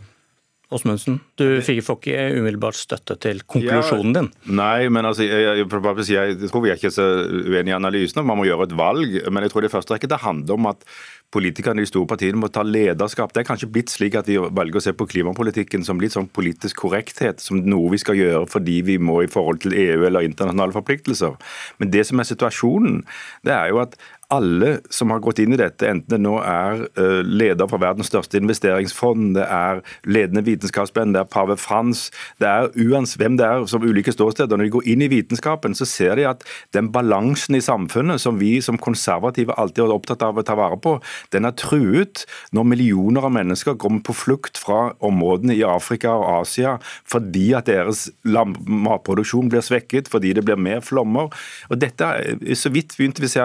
Åsmundsen, 0.71 1.17
du 1.35 1.59
fikk 1.67 1.81
ikke 1.83 2.29
umiddelbart 2.37 2.79
støtte 2.79 3.17
til 3.19 3.41
konklusjonen 3.43 4.13
din? 4.15 4.29
nei, 4.55 4.87
men 4.87 5.09
altså, 5.09 5.25
jeg, 5.27 5.41
jeg, 5.43 5.65
jeg, 5.67 6.37
jeg, 6.37 6.51
tror 6.53 6.63
vi 6.63 6.71
er 6.71 6.79
ikke 6.79 6.93
så 6.95 7.07
uenige 7.27 7.73
i 7.73 7.79
analysen. 7.81 8.23
Man 8.23 8.39
må 8.39 8.47
gjøre 8.47 8.69
et 8.69 8.77
valg. 8.79 9.17
Men 9.35 9.43
jeg 9.43 9.51
tror 9.51 9.67
det 9.67 9.73
første 9.73 9.97
rekke 9.97 10.11
det 10.13 10.21
handler 10.23 10.55
om 10.55 10.71
at 10.71 10.87
politikerne 11.35 11.83
i 11.83 11.87
de 11.87 11.91
store 11.91 12.09
partiene 12.11 12.41
må 12.41 12.51
ta 12.53 12.65
lederskap. 12.67 13.33
Det 13.35 13.43
er 13.43 13.49
kanskje 13.49 13.71
blitt 13.73 13.93
slik 13.93 14.17
at 14.19 14.29
vi 14.31 14.39
velger 14.41 14.81
å 14.81 14.85
se 14.85 14.95
på 14.97 15.09
klimapolitikken 15.11 15.85
som 15.87 16.01
litt 16.03 16.17
sånn 16.17 16.31
politisk 16.35 16.83
korrekthet, 16.83 17.43
som 17.43 17.63
noe 17.63 17.93
vi 17.95 18.01
skal 18.03 18.19
gjøre 18.19 18.47
fordi 18.51 18.81
vi 18.87 18.99
må 18.99 19.21
i 19.25 19.31
forhold 19.31 19.63
til 19.65 19.77
EU 19.79 20.07
eller 20.09 20.27
internasjonale 20.27 20.75
forpliktelser. 20.77 21.37
Men 21.79 21.93
det 21.95 22.07
som 22.09 22.21
er 22.21 22.31
situasjonen, 22.31 23.05
det 23.47 23.55
er 23.55 23.71
jo 23.71 23.85
at 23.85 23.99
alle 24.31 24.77
som 24.95 25.11
har 25.11 25.23
gått 25.23 25.41
inn 25.43 25.55
i 25.55 25.59
dette, 25.59 25.87
enten 25.91 26.13
det 26.13 26.21
nå 26.23 26.37
er 26.45 26.85
eh, 27.01 27.21
leder 27.27 27.69
for 27.71 27.83
verdens 27.83 28.11
største 28.13 28.39
investeringsfond, 28.39 29.35
det 29.37 29.47
er 29.47 29.83
ledende 30.07 30.45
vitenskapsmenn, 30.47 31.15
det 31.15 31.25
er 31.25 31.31
pave 31.31 31.57
Frans, 31.59 32.07
det 32.43 32.49
er 32.49 32.71
uansett 32.79 33.21
hvem 33.21 33.39
det 33.41 33.49
er 33.49 33.67
som 33.71 33.85
ulike 33.85 34.15
ståsteder. 34.15 34.55
Når 34.55 34.69
de 34.69 34.75
går 34.77 34.89
inn 34.93 35.05
i 35.05 35.11
vitenskapen, 35.11 35.75
så 35.75 35.89
ser 35.89 36.15
de 36.21 36.29
at 36.31 36.47
den 36.77 36.93
balansen 36.95 37.59
i 37.59 37.65
samfunnet 37.65 38.23
som 38.23 38.39
vi 38.41 38.57
som 38.65 38.79
konservative 38.79 39.57
alltid 39.59 39.85
er 39.89 39.97
opptatt 39.97 40.23
av 40.27 40.39
å 40.39 40.47
ta 40.47 40.57
vare 40.59 40.79
på, 40.81 40.97
den 41.35 41.49
er 41.49 41.57
truet 41.59 42.25
når 42.57 42.69
millioner 42.73 43.27
av 43.29 43.35
mennesker 43.35 43.79
kommer 43.81 44.03
på 44.07 44.17
flukt 44.17 44.61
fra 44.61 44.93
områdene 45.05 45.57
i 45.57 45.65
Afrika 45.67 46.13
og 46.17 46.29
Asia 46.41 46.77
fordi 47.11 47.51
at 47.57 47.69
deres 47.71 48.09
matproduksjon 48.25 49.51
blir 49.51 49.65
svekket, 49.65 50.09
fordi 50.11 50.33
det 50.37 50.45
blir 50.47 50.61
mer 50.61 50.81
flommer. 50.85 51.31
Og 51.71 51.81
dette 51.81 52.05
er 52.05 52.57
Så 52.57 52.71
vidt 52.73 52.97
begynte 52.97 53.23
vi 53.23 53.29
å 53.29 53.33
se 53.33 53.41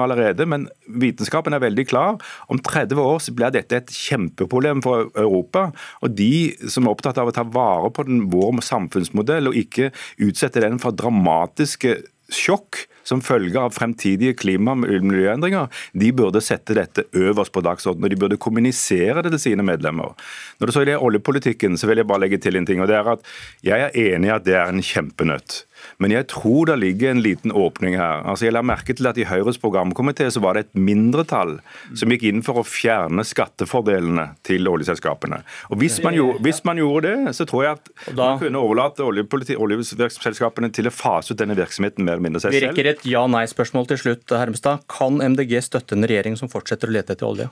allerede, 0.00 0.46
men 0.46 0.68
vitenskapen 0.88 1.54
er 1.54 1.62
veldig 1.62 1.86
klar. 1.88 2.18
Om 2.48 2.58
30 2.58 2.98
år 2.98 3.18
så 3.20 3.34
blir 3.34 3.52
dette 3.54 3.76
et 3.76 3.90
kjempeproblem 3.90 4.82
for 4.82 5.10
Europa. 5.14 5.70
Og 6.02 6.14
de 6.16 6.54
som 6.68 6.86
er 6.86 6.94
opptatt 6.94 7.18
av 7.18 7.28
å 7.28 7.34
ta 7.34 7.44
vare 7.44 7.90
på 7.90 8.06
den, 8.08 8.28
vår 8.30 8.60
samfunnsmodell 8.64 9.50
og 9.50 9.58
ikke 9.58 9.90
utsette 10.18 10.62
den 10.64 10.78
for 10.82 10.96
dramatiske 10.96 12.00
sjokk 12.30 12.86
som 13.10 13.22
følge 13.24 13.58
av 13.60 13.74
fremtidige 13.76 14.36
klima- 14.38 14.76
og 14.76 14.84
miljøendringer, 14.86 15.70
de 15.98 16.12
burde 16.16 16.42
sette 16.44 16.76
dette 16.78 17.06
øverst 17.16 17.54
på 17.54 17.64
dagsordenen. 17.66 18.06
Og 18.06 18.14
de 18.14 18.20
burde 18.20 18.40
kommunisere 18.40 19.24
det 19.24 19.34
til 19.34 19.44
sine 19.50 19.66
medlemmer. 19.66 20.14
Når 20.60 20.70
det 20.70 20.76
så 20.76 20.84
gjelder 20.84 21.06
oljepolitikken, 21.06 21.78
så 21.80 21.90
vil 21.90 22.02
jeg 22.02 22.10
bare 22.10 22.24
legge 22.26 22.40
til 22.42 22.56
en 22.56 22.66
ting. 22.68 22.80
og 22.80 22.88
det 22.88 22.96
er 22.96 23.12
at 23.16 23.26
Jeg 23.64 23.80
er 23.80 24.14
enig 24.14 24.30
i 24.30 24.34
at 24.34 24.44
det 24.44 24.54
er 24.54 24.68
en 24.70 24.82
kjempenøtt. 24.82 25.64
Men 26.00 26.12
jeg 26.12 26.26
tror 26.28 26.68
det 26.70 26.78
ligger 26.80 27.10
en 27.10 27.22
liten 27.24 27.52
åpning 27.56 27.96
her. 27.96 28.22
Altså 28.28 28.46
Jeg 28.46 28.54
la 28.56 28.62
merke 28.62 28.94
til 28.96 29.08
at 29.10 29.18
i 29.20 29.26
Høyres 29.28 29.58
programkomité 29.60 30.28
så 30.32 30.42
var 30.44 30.56
det 30.56 30.66
et 30.66 30.80
mindretall 30.80 31.58
som 31.96 32.12
gikk 32.12 32.26
inn 32.28 32.42
for 32.44 32.60
å 32.60 32.66
fjerne 32.66 33.24
skattefordelene 33.26 34.30
til 34.46 34.68
oljeselskapene. 34.68 35.42
Og 35.70 35.80
Hvis 35.80 36.00
man 36.04 36.16
gjorde, 36.16 36.42
hvis 36.44 36.62
man 36.68 36.80
gjorde 36.80 37.08
det, 37.08 37.34
så 37.36 37.46
tror 37.48 37.64
jeg 37.64 37.78
at 37.78 38.16
man 38.16 38.40
kunne 38.40 38.60
overlate 38.60 39.06
oljeselskapene 39.06 40.72
til 40.72 40.90
å 40.90 40.94
fase 40.94 41.32
ut 41.32 41.40
denne 41.40 41.56
virksomheten 41.58 42.04
mer 42.04 42.18
eller 42.18 42.28
mindre 42.28 42.44
seg 42.44 42.54
selv. 42.54 42.60
Vi 42.60 42.68
rekker 42.68 42.90
et 42.92 42.99
ja-nei-spørsmål 43.08 43.88
til 43.90 44.00
slutt, 44.04 44.34
Hermstad. 44.34 44.84
Kan 44.90 45.20
MDG 45.22 45.58
støtte 45.64 45.96
en 45.96 46.06
regjering 46.06 46.38
som 46.40 46.50
fortsetter 46.52 46.90
å 46.90 46.94
lete 46.94 47.16
etter 47.16 47.28
olje? 47.28 47.50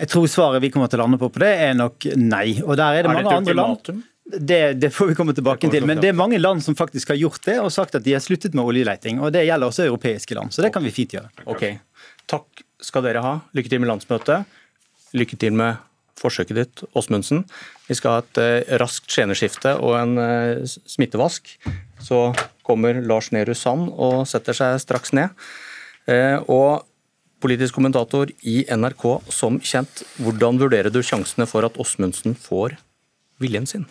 Jeg 0.00 0.08
tror 0.14 0.30
svaret 0.32 0.62
vi 0.64 0.70
kommer 0.72 0.88
til 0.88 1.00
å 1.00 1.04
lande 1.04 1.18
på 1.20 1.28
på 1.28 1.42
det, 1.42 1.50
er 1.66 1.74
nok 1.76 2.06
nei. 2.16 2.60
Og 2.64 2.78
der 2.80 3.00
er 3.00 3.02
det, 3.02 3.02
er 3.02 3.08
det 3.08 3.16
mange 3.18 3.36
andre 3.42 3.56
land. 3.58 3.90
Det, 4.30 4.60
det, 4.78 4.92
får 4.94 5.10
vi 5.10 5.16
komme 5.18 5.34
tilbake 5.34 5.68
til. 5.72 5.84
Men 5.88 6.00
det 6.00 6.12
er 6.12 6.16
mange 6.16 6.38
land 6.38 6.62
som 6.64 6.76
faktisk 6.78 7.10
har 7.12 7.18
gjort 7.18 7.44
det 7.48 7.58
og 7.60 7.72
sagt 7.74 7.98
at 7.98 8.04
de 8.06 8.14
har 8.14 8.22
sluttet 8.22 8.54
med 8.54 8.64
oljeleting. 8.64 9.18
og 9.20 9.34
Det 9.34 9.42
gjelder 9.44 9.72
også 9.72 9.88
europeiske 9.88 10.38
land. 10.38 10.54
Så 10.54 10.62
det 10.64 10.70
kan 10.72 10.86
vi 10.86 10.94
fint 10.94 11.16
gjøre. 11.18 11.32
Ok, 11.50 11.66
Takk 12.30 12.64
skal 12.80 13.04
dere 13.04 13.22
ha. 13.24 13.36
Lykke 13.56 13.72
til 13.72 13.82
med 13.82 13.90
landsmøtet. 13.90 14.58
Lykke 15.18 15.38
til 15.40 15.56
med 15.58 15.80
forsøket 16.20 16.58
ditt, 16.58 16.82
Åsmundsen. 16.96 17.42
Vi 17.88 17.96
skal 17.98 18.16
ha 18.16 18.22
et 18.22 18.40
uh, 18.40 18.76
raskt 18.82 19.10
skjeneskifte 19.10 19.74
og 19.80 19.96
en 19.98 20.20
uh, 20.20 20.76
smittevask. 20.88 21.48
Så 22.00 22.28
kommer 22.70 23.02
Lars 23.02 23.32
Nehru 23.34 23.56
Sand 23.58 23.90
og 23.90 24.22
setter 24.30 24.56
seg 24.56 24.78
straks 24.82 25.14
ned. 25.16 25.34
Uh, 26.08 26.38
og 26.46 26.86
politisk 27.40 27.76
kommentator 27.78 28.30
i 28.46 28.62
NRK 28.68 29.06
som 29.32 29.58
kjent, 29.64 30.04
hvordan 30.20 30.60
vurderer 30.60 30.92
du 30.92 31.00
sjansene 31.04 31.48
for 31.48 31.66
at 31.66 31.78
Åsmundsen 31.80 32.36
får 32.38 32.76
viljen 33.40 33.68
sin? 33.68 33.88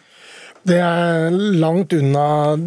Det 0.68 0.76
er 0.76 1.32
langt 1.32 1.94
unna 1.96 2.58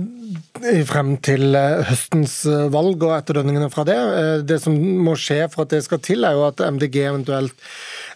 frem 0.88 1.16
til 1.24 1.56
eh, 1.58 1.82
høstens 1.90 2.38
eh, 2.48 2.70
valg 2.72 3.02
og 3.04 3.12
etterdønningene 3.18 3.68
fra 3.72 3.84
det. 3.84 3.96
Eh, 3.98 4.36
det 4.48 4.58
som 4.62 4.76
må 5.04 5.12
skje 5.20 5.44
for 5.52 5.66
at 5.66 5.74
det 5.74 5.82
skal 5.84 6.00
til, 6.04 6.24
er 6.24 6.38
jo 6.38 6.46
at 6.46 6.62
MDG 6.72 7.02
eventuelt 7.02 7.52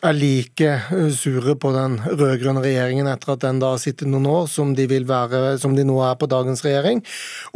er 0.05 0.17
like 0.17 0.71
sure 1.17 1.55
på 1.61 1.73
den 1.75 1.97
rød-grønne 2.05 2.63
regjeringen 2.65 3.09
etter 3.11 3.35
at 3.35 3.45
den 3.45 3.61
da 3.63 3.73
har 3.75 3.81
sittet 3.83 4.11
noen 4.11 4.27
år, 4.29 4.47
som 4.51 4.75
de, 4.77 4.87
være, 4.89 5.57
som 5.63 5.77
de 5.77 5.85
nå 5.87 5.97
er 6.05 6.17
på 6.21 6.29
dagens 6.31 6.63
regjering, 6.67 7.03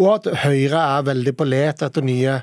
og 0.00 0.08
at 0.14 0.28
Høyre 0.44 0.80
er 0.96 1.06
veldig 1.10 1.34
på 1.36 1.46
let 1.48 1.84
etter 1.84 2.04
nye 2.06 2.38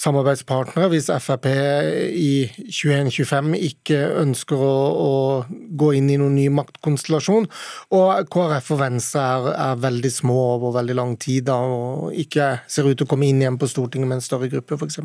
samarbeidspartnere 0.00 0.90
hvis 0.92 1.10
Frp 1.22 1.48
i 1.50 2.46
2025 2.64 3.54
ikke 3.70 4.00
ønsker 4.22 4.60
å, 4.60 4.74
å, 5.06 5.12
gå 5.76 5.92
inn 5.98 6.10
i 6.12 6.18
noen 6.20 6.36
ny 6.38 6.48
maktkonstellasjon, 6.56 7.48
og 7.96 8.32
KrF 8.32 8.72
og 8.74 8.82
Venstre 8.82 9.24
er, 9.24 9.50
er 9.68 9.82
veldig 9.86 10.12
små 10.12 10.38
over 10.56 10.76
veldig 10.80 10.98
lang 10.98 11.16
tid 11.22 11.48
da, 11.50 11.58
og 11.62 12.14
ikke 12.16 12.52
ser 12.70 12.88
ut 12.88 12.96
til 12.98 13.06
å 13.06 13.10
komme 13.10 13.30
inn 13.30 13.42
igjen 13.42 13.60
på 13.60 13.70
Stortinget 13.70 14.10
med 14.10 14.20
en 14.20 14.26
større 14.26 14.50
gruppe, 14.52 14.78
f.eks. 14.78 15.02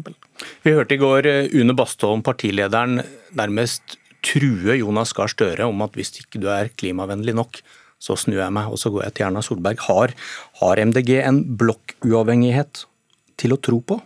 Vi 0.66 0.76
hørte 0.76 0.98
i 0.98 1.02
går 1.02 1.30
Une 1.58 1.76
Bastholm, 1.78 2.24
partilederen, 2.26 3.02
nærmest 3.38 4.01
true 4.26 4.78
Jonas 4.80 5.14
Gahr 5.18 5.32
Støre 5.32 5.68
om 5.70 5.86
at 5.86 5.98
hvis 5.98 6.14
ikke 6.22 6.42
du 6.42 6.50
er 6.54 6.72
klimavennlig 6.78 7.36
nok, 7.38 7.62
så 8.02 8.18
snur 8.18 8.40
jeg 8.42 8.54
meg 8.54 8.72
og 8.72 8.80
så 8.82 8.90
går 8.94 9.08
jeg 9.08 9.18
til 9.18 9.28
Erna 9.28 9.44
Solberg. 9.46 9.82
Har, 9.88 10.16
har 10.62 10.86
MDG 10.90 11.20
en 11.22 11.44
blokkuavhengighet 11.58 12.86
til 13.42 13.54
å 13.56 13.62
tro 13.62 13.82
på? 13.86 14.02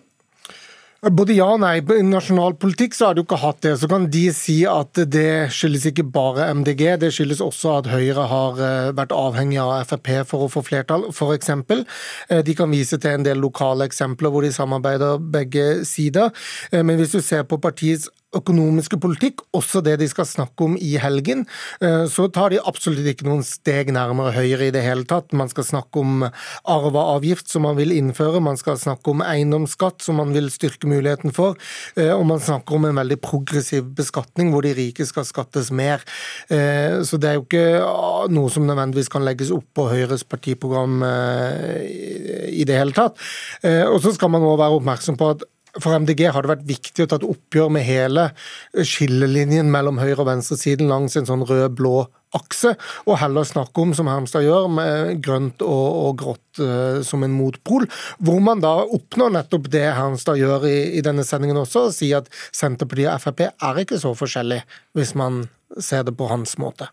Både 1.14 1.36
ja 1.38 1.46
og 1.54 1.60
nei. 1.62 1.76
I 1.84 2.02
nasjonal 2.06 2.56
politikk 2.58 2.96
så 2.98 3.10
har 3.10 3.18
du 3.18 3.22
ikke 3.22 3.38
hatt 3.38 3.60
det. 3.62 3.76
Så 3.78 3.90
kan 3.92 4.08
de 4.10 4.24
si 4.34 4.56
at 4.66 4.98
det 5.12 5.52
skyldes 5.54 5.86
ikke 5.92 6.08
bare 6.10 6.48
MDG, 6.58 6.82
det 7.02 7.12
skyldes 7.14 7.44
også 7.46 7.76
at 7.76 7.90
Høyre 7.92 8.26
har 8.32 8.62
eh, 8.64 8.94
vært 8.98 9.14
avhengig 9.14 9.60
av 9.62 9.86
Frp 9.86 10.10
for 10.32 10.48
å 10.48 10.50
få 10.50 10.64
flertall, 10.66 11.06
f.eks. 11.12 11.52
Eh, 11.54 12.42
de 12.48 12.58
kan 12.58 12.74
vise 12.74 12.98
til 12.98 13.20
en 13.20 13.28
del 13.28 13.44
lokale 13.44 13.86
eksempler 13.86 14.34
hvor 14.34 14.46
de 14.46 14.54
samarbeider 14.56 15.22
begge 15.22 15.86
sider. 15.86 16.34
Eh, 16.72 16.82
men 16.82 16.98
hvis 16.98 17.14
du 17.14 17.22
ser 17.22 17.46
på 17.46 17.62
partiets 17.62 18.10
økonomiske 18.36 19.00
politikk, 19.02 19.44
også 19.56 19.82
det 19.86 19.98
de 20.02 20.08
skal 20.12 20.28
snakke 20.28 20.68
om 20.68 20.76
i 20.82 20.96
helgen, 21.02 21.46
eh, 21.82 22.06
så 22.12 22.28
tar 22.34 22.54
de 22.54 22.62
absolutt 22.62 23.08
ikke 23.08 23.28
noen 23.28 23.44
steg 23.46 23.92
nærmere 23.96 24.34
Høyre 24.36 24.70
i 24.70 24.74
det 24.76 24.84
hele 24.86 25.06
tatt. 25.08 25.34
Man 25.34 25.52
skal 25.52 25.68
snakke 25.68 26.02
om 26.02 26.26
arveavgift 26.26 27.52
som 27.52 27.66
man 27.68 27.78
vil 27.80 27.94
innføre, 27.96 28.44
man 28.44 28.60
skal 28.60 28.80
snakke 28.82 29.14
om 29.14 29.24
eiendomsskatt 29.26 30.04
som 30.06 30.20
man 30.22 30.34
vil 30.36 30.50
styrke 30.54 30.90
muligheten 30.90 31.34
for, 31.36 31.56
eh, 31.96 32.12
og 32.12 32.26
man 32.28 32.44
snakker 32.44 32.76
om 32.76 32.86
en 32.86 33.02
veldig 33.02 33.20
progressiv 33.24 33.88
beskatning 33.96 34.52
hvor 34.52 34.66
de 34.66 34.76
rike 34.76 35.06
skal 35.08 35.26
skattes 35.28 35.72
mer. 35.72 36.04
Eh, 36.50 37.02
så 37.06 37.20
det 37.20 37.30
er 37.30 37.40
jo 37.40 37.46
ikke 37.46 37.82
ah, 37.86 38.28
noe 38.30 38.52
som 38.52 38.68
nødvendigvis 38.68 39.12
kan 39.12 39.26
legges 39.26 39.54
opp 39.56 39.68
på 39.76 39.90
Høyres 39.90 40.26
partiprogram 40.28 41.04
i 41.06 42.64
det 42.68 42.78
hele 42.78 42.94
tatt. 42.96 43.18
Og 43.64 43.98
så 44.04 44.14
skal 44.16 44.30
man 44.32 44.44
også 44.44 44.62
være 44.62 44.78
oppmerksom 44.80 45.18
på 45.20 45.30
at 45.34 45.44
for 45.82 45.96
MDG 46.00 46.28
har 46.32 46.46
det 46.46 46.52
vært 46.54 46.68
viktig 46.68 47.06
å 47.06 47.10
ta 47.10 47.20
et 47.20 47.28
oppgjør 47.28 47.72
med 47.76 47.86
hele 47.88 48.30
skillelinjen 48.76 49.72
mellom 49.72 50.00
høyre- 50.02 50.22
og 50.24 50.30
venstresiden 50.30 50.92
langs 50.92 51.18
en 51.20 51.28
sånn 51.28 51.46
rød-blå 51.48 52.06
akse, 52.36 52.74
og 53.08 53.20
heller 53.22 53.48
snakke 53.48 53.84
om, 53.84 53.94
som 53.96 54.10
Hermstad 54.12 54.44
gjør, 54.44 54.68
med 54.72 55.22
grønt 55.24 55.64
og, 55.64 55.86
og 56.02 56.18
grått 56.20 56.62
uh, 56.62 57.00
som 57.06 57.24
en 57.24 57.36
motpol. 57.36 57.88
Hvor 58.20 58.42
man 58.44 58.64
da 58.64 58.74
oppnår 58.84 59.38
nettopp 59.38 59.70
det 59.72 59.86
Hermstad 59.96 60.42
gjør 60.42 60.68
i, 60.68 60.76
i 61.00 61.06
denne 61.06 61.24
sendingen 61.28 61.62
også, 61.64 61.88
og 61.90 61.96
si 61.96 62.12
at 62.18 62.28
Senterpartiet 62.56 63.14
og 63.14 63.24
Frp 63.24 63.46
er 63.48 63.82
ikke 63.86 64.02
så 64.02 64.12
forskjellige, 64.18 64.68
hvis 64.98 65.16
man 65.20 65.46
ser 65.80 66.06
det 66.08 66.16
på 66.20 66.28
hans 66.32 66.58
måte. 66.62 66.90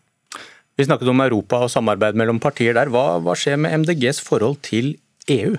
Vi 0.79 0.87
snakket 0.87 1.11
om 1.11 1.21
Europa 1.21 1.59
og 1.65 1.69
samarbeid 1.69 2.17
mellom 2.17 2.39
partier 2.41 2.73
der. 2.73 2.89
Hva, 2.89 3.19
hva 3.21 3.35
skjer 3.37 3.59
med 3.61 3.83
MDGs 3.83 4.23
forhold 4.25 4.57
til 4.65 4.95
EU? 5.29 5.53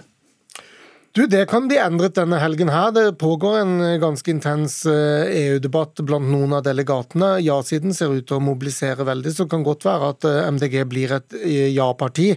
Du, 1.14 1.26
Det 1.26 1.44
kan 1.47 1.68
bli 1.71 1.76
endret 1.78 2.16
denne 2.18 2.40
helgen 2.42 2.73
her. 2.75 2.88
Det 2.90 3.12
pågår 3.23 3.59
en 3.61 4.00
ganske 4.02 4.33
intens 4.33 4.80
EU-debatt 4.87 6.00
eh, 6.00 6.02
e 6.02 6.06
blant 6.09 6.26
noen 6.26 6.56
av 6.59 6.64
delegatene. 6.66 7.37
Ja-siden 7.47 7.94
ser 7.94 8.16
ut 8.16 8.26
til 8.26 8.40
å 8.40 8.42
mobilisere 8.42 9.06
veldig, 9.06 9.30
så 9.30 9.47
det 9.47 9.52
kan 9.54 9.62
godt 9.62 9.87
være 9.87 10.09
at 10.11 10.26
eh, 10.26 10.40
MDG 10.56 10.76
blir 10.90 11.14
et 11.14 11.38
eh, 11.38 11.71
ja-parti, 11.71 12.33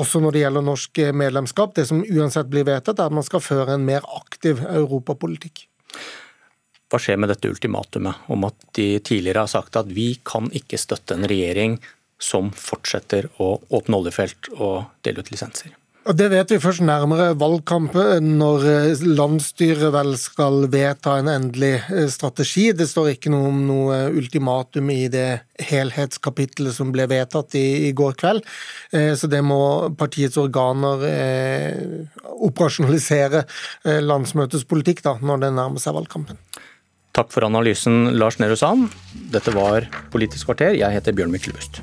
også 0.00 0.24
når 0.24 0.32
det 0.32 0.44
gjelder 0.46 0.66
norsk 0.70 1.04
medlemskap. 1.12 1.76
Det 1.76 1.84
som 1.92 2.00
uansett 2.00 2.48
blir 2.48 2.64
vedtatt, 2.64 2.96
er 2.96 3.12
at 3.12 3.20
man 3.20 3.28
skal 3.28 3.44
føre 3.44 3.76
en 3.76 3.84
mer 3.84 4.08
aktiv 4.16 4.64
europapolitikk. 4.64 5.66
Hva 6.88 7.02
skjer 7.02 7.20
med 7.20 7.34
dette 7.34 7.52
ultimatumet 7.52 8.32
om 8.32 8.48
at 8.48 8.70
de 8.80 8.94
tidligere 8.96 9.44
har 9.44 9.58
sagt 9.58 9.76
at 9.76 9.92
vi 9.92 10.14
kan 10.24 10.48
ikke 10.56 10.80
støtte 10.80 11.20
en 11.20 11.28
regjering 11.28 11.82
som 12.16 12.48
fortsetter 12.48 13.28
å 13.36 13.58
åpne 13.76 14.06
oljefelt 14.06 14.56
og 14.56 14.86
dele 15.04 15.20
ut 15.20 15.36
lisenser? 15.36 15.76
Det 16.06 16.28
vet 16.30 16.52
vi 16.52 16.60
først 16.62 16.84
nærmere 16.86 17.32
valgkampen, 17.34 18.28
når 18.38 18.66
eh, 18.70 19.00
landsstyret 19.18 19.90
vel 19.90 20.12
skal 20.20 20.68
vedta 20.70 21.16
en 21.18 21.30
endelig 21.32 21.80
eh, 21.90 22.06
strategi. 22.12 22.68
Det 22.78 22.86
står 22.86 23.16
ikke 23.16 23.32
noe 23.34 23.48
om 23.50 23.64
noe 23.66 23.96
ultimatum 24.14 24.92
i 24.94 25.08
det 25.10 25.40
helhetskapitlet 25.66 26.76
som 26.76 26.92
ble 26.94 27.08
vedtatt 27.10 27.58
i, 27.58 27.88
i 27.88 27.90
går 27.90 28.14
kveld. 28.22 28.46
Eh, 28.94 29.16
så 29.18 29.26
det 29.26 29.42
må 29.42 29.58
partiets 29.98 30.38
organer 30.38 31.02
eh, 31.10 32.22
operasjonalisere 32.38 33.42
landsmøtets 34.06 34.68
politikk 34.70 35.02
da, 35.02 35.16
når 35.18 35.42
det 35.42 35.52
nærmer 35.58 35.82
seg 35.82 35.98
valgkampen. 35.98 36.38
Takk 37.18 37.34
for 37.34 37.50
analysen, 37.50 38.12
Lars 38.14 38.38
Nehru 38.38 38.54
Sand. 38.54 38.94
Dette 39.34 39.50
var 39.58 39.90
Politisk 40.14 40.52
kvarter. 40.52 40.76
Jeg 40.78 41.00
heter 41.00 41.18
Bjørn 41.18 41.34
Myklebust. 41.34 41.82